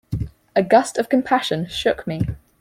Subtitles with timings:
[0.55, 2.21] A gust of compassion shook me.